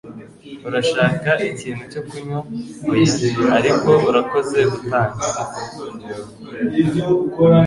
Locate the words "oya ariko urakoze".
2.91-4.59